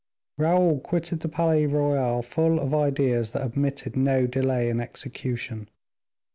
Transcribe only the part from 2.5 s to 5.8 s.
of ideas that admitted no delay in execution.